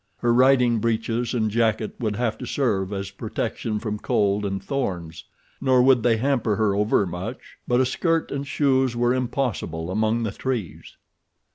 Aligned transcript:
Her 0.17 0.33
riding 0.33 0.79
breeches 0.79 1.35
and 1.35 1.51
jacket 1.51 1.93
would 1.99 2.15
have 2.15 2.35
to 2.39 2.47
serve 2.47 2.91
as 2.91 3.11
protection 3.11 3.77
from 3.77 3.99
cold 3.99 4.45
and 4.45 4.59
thorns, 4.59 5.25
nor 5.61 5.83
would 5.83 6.01
they 6.01 6.17
hamper 6.17 6.55
her 6.55 6.73
over 6.73 7.05
much; 7.05 7.59
but 7.67 7.79
a 7.79 7.85
skirt 7.85 8.31
and 8.31 8.47
shoes 8.47 8.95
were 8.95 9.13
impossible 9.13 9.91
among 9.91 10.23
the 10.23 10.31
trees. 10.31 10.97